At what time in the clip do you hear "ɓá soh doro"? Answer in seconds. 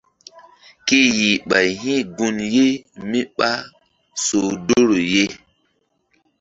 3.37-4.97